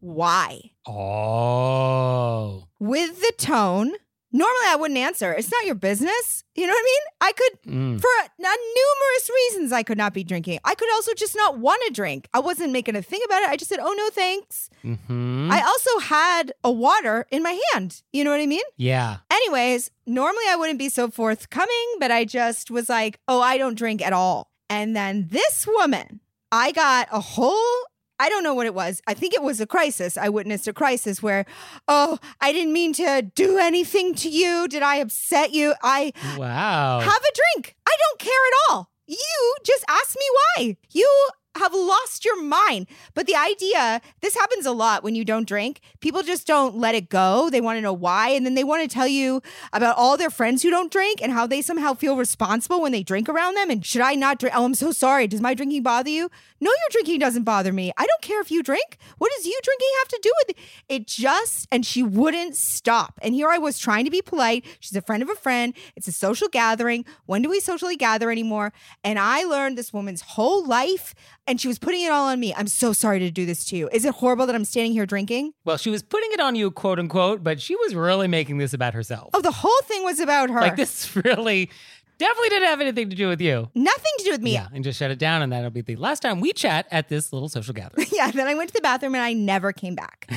[0.00, 0.72] why?
[0.86, 2.66] Oh.
[2.78, 3.92] With the tone.
[4.36, 5.32] Normally, I wouldn't answer.
[5.32, 6.42] It's not your business.
[6.56, 7.04] You know what I mean?
[7.28, 8.00] I could Mm.
[8.00, 10.58] for numerous reasons I could not be drinking.
[10.64, 12.28] I could also just not want to drink.
[12.34, 13.48] I wasn't making a thing about it.
[13.48, 18.02] I just said, "Oh no, thanks." hmm I also had a water in my hand.
[18.12, 18.66] You know what I mean?
[18.76, 19.18] yeah.
[19.30, 23.76] Anyways, normally I wouldn't be so forthcoming, but I just was like, "Oh, I don't
[23.78, 26.20] drink at all." And then this woman,
[26.50, 27.76] I got a whole
[28.18, 29.02] I don't know what it was.
[29.06, 30.16] I think it was a crisis.
[30.16, 31.44] I witnessed a crisis where,
[31.88, 34.68] oh, I didn't mean to do anything to you.
[34.68, 35.74] Did I upset you?
[35.82, 37.00] I Wow.
[37.00, 37.74] have a drink.
[37.86, 38.90] I don't care at all.
[39.06, 40.76] You just ask me why.
[40.90, 42.86] You have lost your mind.
[43.14, 45.80] But the idea, this happens a lot when you don't drink.
[46.00, 47.48] People just don't let it go.
[47.50, 48.30] They want to know why.
[48.30, 51.32] And then they want to tell you about all their friends who don't drink and
[51.32, 53.70] how they somehow feel responsible when they drink around them.
[53.70, 54.54] And should I not drink?
[54.56, 55.26] Oh, I'm so sorry.
[55.26, 56.30] Does my drinking bother you?
[56.60, 57.92] No, your drinking doesn't bother me.
[57.96, 58.96] I don't care if you drink.
[59.18, 60.62] What does you drinking have to do with it?
[60.88, 63.18] It just, and she wouldn't stop.
[63.22, 64.64] And here I was trying to be polite.
[64.80, 65.74] She's a friend of a friend.
[65.94, 67.04] It's a social gathering.
[67.26, 68.72] When do we socially gather anymore?
[69.02, 71.14] And I learned this woman's whole life
[71.46, 72.54] and she was putting it all on me.
[72.54, 73.88] I'm so sorry to do this to you.
[73.92, 75.52] Is it horrible that I'm standing here drinking?
[75.64, 78.72] Well, she was putting it on you, quote unquote, but she was really making this
[78.72, 79.30] about herself.
[79.34, 80.60] Oh, the whole thing was about her.
[80.60, 81.70] Like this really
[82.18, 83.68] definitely didn't have anything to do with you.
[83.74, 84.52] Nothing to do with me.
[84.54, 87.08] Yeah, and just shut it down, and that'll be the last time we chat at
[87.08, 88.06] this little social gathering.
[88.12, 90.30] Yeah, then I went to the bathroom and I never came back.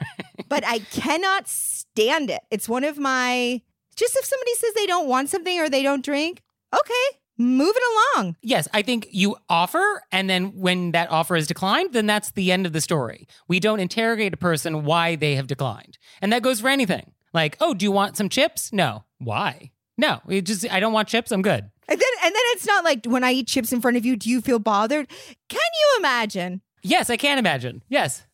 [0.48, 2.40] but I cannot stand it.
[2.50, 3.60] It's one of my
[3.96, 6.42] Just if somebody says they don't want something or they don't drink,
[6.72, 7.82] okay, move it
[8.16, 8.36] along.
[8.42, 12.52] Yes, I think you offer, and then when that offer is declined, then that's the
[12.52, 13.26] end of the story.
[13.48, 15.98] We don't interrogate a person why they have declined.
[16.20, 17.12] And that goes for anything.
[17.32, 18.72] Like, oh, do you want some chips?
[18.72, 19.04] No.
[19.18, 19.72] Why?
[19.96, 21.30] No, it just I don't want chips.
[21.30, 21.70] I'm good.
[21.88, 24.16] And then and then it's not like when I eat chips in front of you,
[24.16, 25.08] do you feel bothered?
[25.48, 26.62] Can you imagine?
[26.82, 27.82] Yes, I can imagine.
[27.88, 28.24] Yes.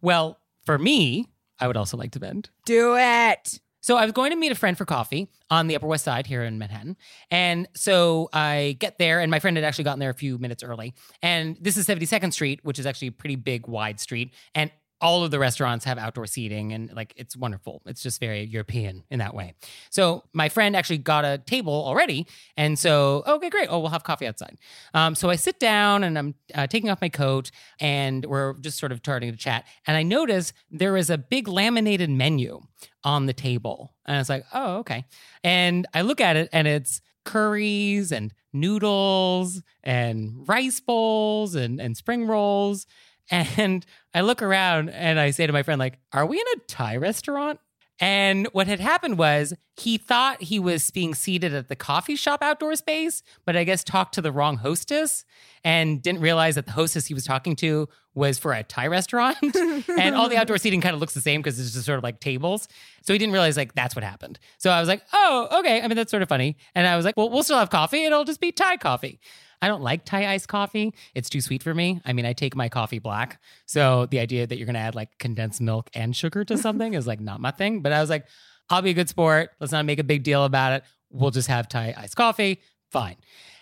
[0.00, 1.28] Well, for me,
[1.58, 2.50] I would also like to bend.
[2.66, 3.60] Do it.
[3.82, 6.26] So I was going to meet a friend for coffee on the Upper West Side
[6.26, 6.96] here in Manhattan.
[7.32, 10.62] And so I get there, and my friend had actually gotten there a few minutes
[10.62, 10.94] early.
[11.20, 14.34] And this is 72nd Street, which is actually a pretty big, wide street.
[14.54, 14.70] And
[15.02, 17.82] all of the restaurants have outdoor seating and like it's wonderful.
[17.86, 19.54] It's just very European in that way.
[19.90, 22.26] So my friend actually got a table already.
[22.56, 23.66] And so, okay, great.
[23.68, 24.58] Oh, we'll have coffee outside.
[24.94, 27.50] Um, so I sit down and I'm uh, taking off my coat
[27.80, 29.66] and we're just sort of starting to chat.
[29.88, 32.60] And I notice there is a big laminated menu
[33.02, 33.94] on the table.
[34.06, 35.04] And I was like, oh, okay.
[35.42, 41.96] And I look at it and it's curries and noodles and rice bowls and, and
[41.96, 42.86] spring rolls.
[43.32, 46.60] And I look around and I say to my friend, like, are we in a
[46.68, 47.58] Thai restaurant?
[47.98, 52.42] And what had happened was he thought he was being seated at the coffee shop
[52.42, 55.24] outdoor space, but I guess talked to the wrong hostess
[55.62, 59.36] and didn't realize that the hostess he was talking to was for a Thai restaurant.
[59.88, 62.04] and all the outdoor seating kind of looks the same because it's just sort of
[62.04, 62.66] like tables.
[63.02, 64.38] So he didn't realize like that's what happened.
[64.58, 65.80] So I was like, oh, okay.
[65.80, 66.56] I mean, that's sort of funny.
[66.74, 68.04] And I was like, well, we'll still have coffee.
[68.04, 69.20] It'll just be Thai coffee.
[69.62, 70.92] I don't like Thai iced coffee.
[71.14, 72.00] It's too sweet for me.
[72.04, 73.40] I mean, I take my coffee black.
[73.64, 76.94] So the idea that you're going to add like condensed milk and sugar to something
[76.94, 77.80] is like not my thing.
[77.80, 78.26] But I was like,
[78.68, 79.50] I'll be a good sport.
[79.60, 80.84] Let's not make a big deal about it.
[81.10, 82.60] We'll just have Thai iced coffee.
[82.90, 83.16] Fine.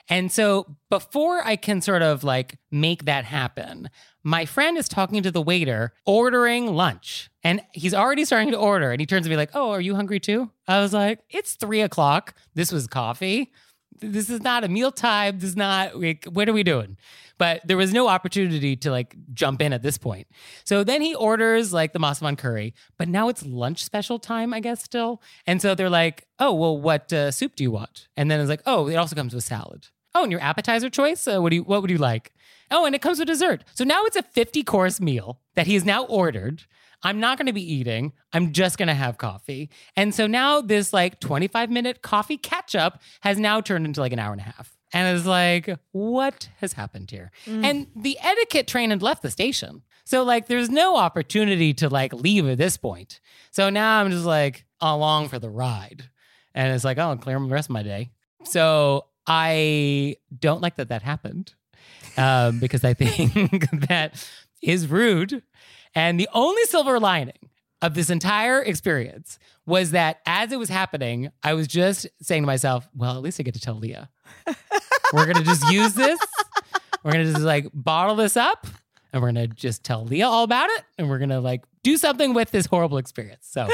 [0.09, 3.90] And so before I can sort of like make that happen,
[4.24, 7.30] my friend is talking to the waiter, ordering lunch.
[7.44, 8.90] And he's already starting to order.
[8.90, 10.51] And he turns to me like, Oh, are you hungry too?
[10.66, 12.34] I was like, It's three o'clock.
[12.55, 13.53] This was coffee
[14.01, 15.38] this is not a meal time.
[15.38, 16.96] This is not like what are we doing?
[17.38, 20.26] But there was no opportunity to like jump in at this point.
[20.64, 24.61] So then he orders like the Massaman curry, but now it's lunch special time, I
[24.61, 25.22] guess still.
[25.46, 28.51] And so they're like, "Oh, well, what uh, soup do you want?" And then it's
[28.51, 31.26] like, "Oh, it also comes with salad." Oh, and your appetizer choice?
[31.26, 32.32] Uh, what do you what would you like?
[32.70, 33.64] Oh, and it comes with dessert.
[33.74, 36.64] So now it's a 50 course meal that he's now ordered.
[37.03, 38.12] I'm not going to be eating.
[38.32, 39.70] I'm just going to have coffee.
[39.96, 44.12] And so now this like 25 minute coffee catch up has now turned into like
[44.12, 44.76] an hour and a half.
[44.92, 47.30] And it's like, what has happened here?
[47.46, 49.82] And the etiquette train had left the station.
[50.05, 53.20] So like there's no opportunity to like leave at this point.
[53.53, 56.11] So now I'm just like along for the ride.
[56.55, 58.11] And it's like, oh, I'll clear the rest of my day.
[58.44, 61.55] So I don't like that that happened
[62.16, 64.26] um, because I think that
[64.62, 65.42] is rude.
[65.95, 67.51] And the only silver lining
[67.82, 72.47] of this entire experience was that as it was happening, I was just saying to
[72.47, 74.11] myself, well, at least I get to tell Leah.
[75.12, 76.20] We're going to just use this.
[77.03, 78.66] We're going to just like bottle this up
[79.12, 80.84] and we're going to just tell Leah all about it.
[80.99, 83.47] And we're going to like do something with this horrible experience.
[83.51, 83.68] So,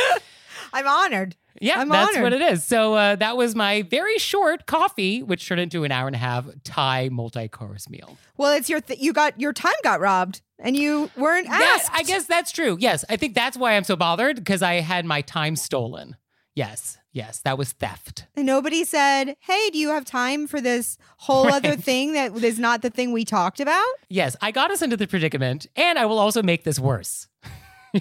[0.73, 1.37] I'm honored.
[1.61, 2.23] yeah, I'm that's honored.
[2.23, 2.65] what it is.
[2.65, 6.19] So, uh, that was my very short coffee, which turned into an hour and a
[6.19, 8.17] half Thai multi course meal.
[8.37, 11.91] Well, it's your th- you got your time got robbed and you weren't asked.
[11.93, 12.77] I guess that's true.
[12.81, 13.05] Yes.
[13.09, 16.17] I think that's why I'm so bothered because I had my time stolen.
[16.55, 16.99] Yes.
[17.13, 17.41] Yes.
[17.41, 18.27] That was theft.
[18.35, 22.59] And nobody said, "Hey, do you have time for this whole other thing that is
[22.59, 24.37] not the thing we talked about?" Yes.
[24.41, 27.29] I got us into the predicament and I will also make this worse.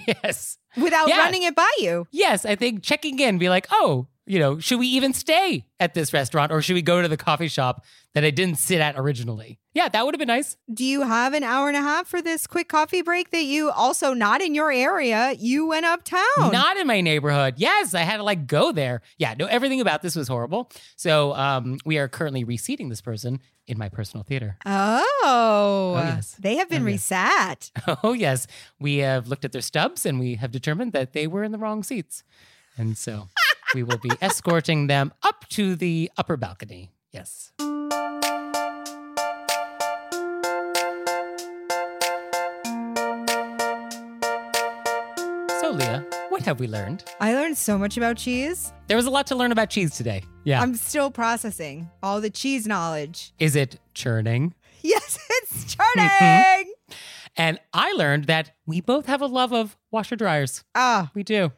[0.06, 0.58] yes.
[0.76, 1.18] Without Yeah.
[1.18, 2.06] running it by you.
[2.10, 2.44] Yes.
[2.44, 6.12] I think checking in, be like, oh, you know, should we even stay at this
[6.12, 9.58] restaurant or should we go to the coffee shop that I didn't sit at originally?
[9.74, 10.56] Yeah, that would have been nice.
[10.72, 13.70] Do you have an hour and a half for this quick coffee break that you
[13.70, 15.34] also not in your area?
[15.38, 16.22] You went uptown.
[16.38, 17.54] Not in my neighborhood.
[17.58, 19.02] Yes, I had to like go there.
[19.18, 20.70] Yeah, no, everything about this was horrible.
[20.96, 24.56] So um, we are currently reseating this person in my personal theater.
[24.64, 26.36] Oh, yes.
[26.38, 27.10] they have been Oh, yes.
[27.10, 27.98] resat.
[28.02, 28.46] Oh, yes.
[28.80, 31.58] We have looked at their stubs and we have determined that they were in the
[31.58, 32.22] wrong seats.
[32.78, 33.28] And so
[33.74, 36.90] we will be escorting them up to the upper balcony.
[37.12, 37.52] Yes.
[45.60, 47.02] So, Leah, what have we learned?
[47.20, 48.72] I learned so much about cheese.
[48.86, 50.22] There was a lot to learn about cheese today.
[50.44, 50.60] Yeah.
[50.60, 53.32] I'm still processing all the cheese knowledge.
[53.40, 54.54] Is it churning?
[54.82, 56.72] Yes, it's turning.
[57.36, 60.62] And I learned that we both have a love of washer dryers.
[60.74, 61.50] Ah, We do.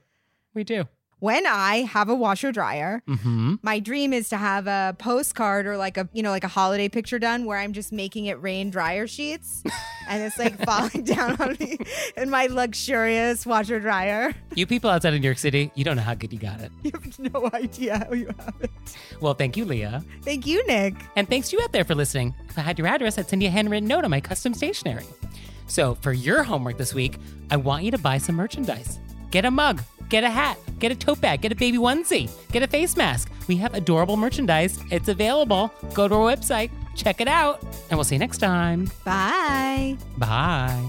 [0.54, 0.84] We do.
[1.20, 3.56] When I have a washer dryer, Mm-hmm.
[3.62, 6.88] my dream is to have a postcard or like a you know like a holiday
[6.88, 9.62] picture done where I'm just making it rain dryer sheets,
[10.08, 11.78] and it's like falling down on me
[12.16, 14.34] in my luxurious washer dryer.
[14.54, 16.70] You people outside of New York City, you don't know how good you got it.
[16.82, 18.70] You have no idea how you have it.
[19.20, 20.02] Well, thank you, Leah.
[20.22, 20.94] Thank you, Nick.
[21.16, 22.34] And thanks to you out there for listening.
[22.48, 25.04] If I had your address, I'd send you a handwritten note on my custom stationery.
[25.66, 27.16] So for your homework this week,
[27.50, 28.98] I want you to buy some merchandise.
[29.30, 32.62] Get a mug, get a hat, get a tote bag, get a baby onesie, get
[32.62, 33.30] a face mask.
[33.46, 34.78] We have adorable merchandise.
[34.90, 35.72] It's available.
[35.94, 38.90] Go to our website, check it out, and we'll see you next time.
[39.04, 39.96] Bye.
[40.16, 40.84] Bye.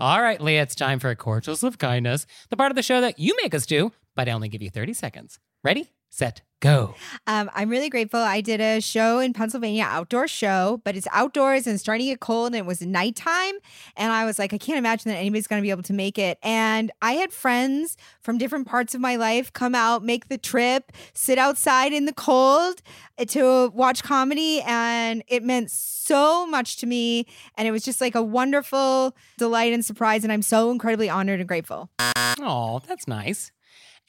[0.00, 3.00] All right, Leah, it's time for a cordials of kindness, the part of the show
[3.00, 5.40] that you make us do, but I only give you 30 seconds.
[5.64, 6.94] Ready, set, go.
[7.26, 8.20] Um, I'm really grateful.
[8.20, 12.12] I did a show in Pennsylvania, outdoor show, but it's outdoors and it's starting to
[12.12, 13.54] get cold and it was nighttime.
[13.96, 16.18] And I was like, I can't imagine that anybody's going to be able to make
[16.18, 16.38] it.
[16.42, 20.92] And I had friends from different parts of my life come out, make the trip,
[21.14, 22.82] sit outside in the cold
[23.18, 24.60] uh, to watch comedy.
[24.62, 27.26] And it meant so much to me.
[27.56, 30.24] And it was just like a wonderful delight and surprise.
[30.24, 31.90] And I'm so incredibly honored and grateful.
[32.40, 33.52] Oh, that's nice.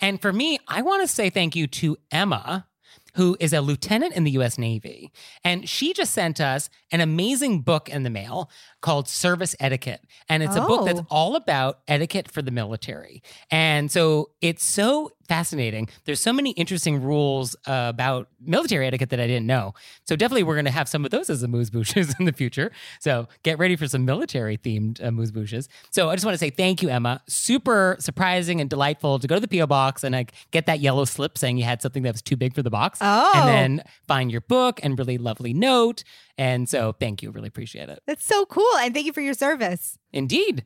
[0.02, 2.68] And for me, I want to say thank you to Emma,
[3.16, 5.12] who is a lieutenant in the US Navy.
[5.44, 8.50] And she just sent us an amazing book in the mail
[8.82, 10.02] called Service Etiquette.
[10.28, 11.08] And it's a book that's Oh.
[11.10, 13.22] all about etiquette for the military.
[13.52, 15.88] And so it's so fascinating.
[16.06, 19.76] There's so many interesting rules uh, about military etiquette that I didn't know.
[20.08, 22.72] So definitely we're going to have some of those as amuse-bouches in the future.
[23.00, 25.70] So get ready for some military themed uh, moose bouches.
[25.92, 27.22] So I just want to say thank you, Emma.
[27.28, 31.06] Super surprising and delightful to go to the PO box and like get that yellow
[31.06, 32.99] slip saying you had something that was too big for the box.
[33.02, 33.32] Oh.
[33.36, 36.04] And then find your book and really lovely note.
[36.38, 37.32] And so thank you.
[37.32, 38.02] Really appreciate it.
[38.08, 38.76] That's so cool.
[38.80, 39.98] And thank you for your service.
[40.12, 40.64] Indeed.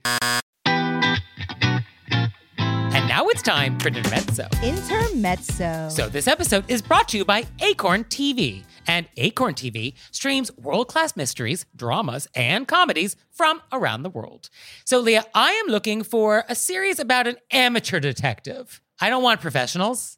[2.95, 4.47] And now it's time for Intermezzo.
[4.63, 5.89] Intermezzo.
[5.89, 8.63] So this episode is brought to you by Acorn TV.
[8.85, 14.49] And Acorn TV streams world-class mysteries, dramas, and comedies from around the world.
[14.85, 18.81] So Leah, I am looking for a series about an amateur detective.
[18.99, 20.17] I don't want professionals.